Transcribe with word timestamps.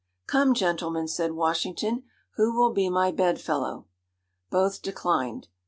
'Come, 0.25 0.55
gentlemen!' 0.55 1.07
said 1.07 1.33
Washington, 1.33 2.05
'who 2.33 2.55
will 2.57 2.71
be 2.73 2.89
my 2.89 3.11
bedfellow?' 3.11 3.85
Both 4.49 4.81
declined. 4.81 5.47